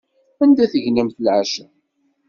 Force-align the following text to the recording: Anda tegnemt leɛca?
Anda 0.43 0.65
tegnemt 0.71 1.17
leɛca? 1.25 1.65